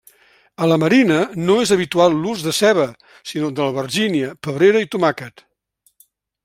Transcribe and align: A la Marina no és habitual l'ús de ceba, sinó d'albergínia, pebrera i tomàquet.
A 0.63 0.69
la 0.69 0.77
Marina 0.83 1.17
no 1.49 1.57
és 1.65 1.73
habitual 1.75 2.17
l'ús 2.23 2.47
de 2.47 2.55
ceba, 2.61 2.87
sinó 3.33 3.51
d'albergínia, 3.59 4.35
pebrera 4.49 4.85
i 4.87 4.93
tomàquet. 4.97 5.45